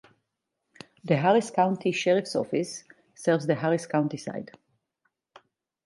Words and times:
The 1.03 1.17
Harris 1.17 1.51
County 1.51 1.91
Sheriff's 1.91 2.35
Office 2.35 2.85
serves 3.13 3.45
the 3.45 3.53
Harris 3.53 3.85
County 3.85 4.17
side. 4.17 4.49